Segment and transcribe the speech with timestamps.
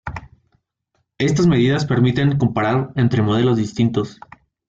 [1.19, 4.19] Estas medidas permiten comparar entre modelos distintos.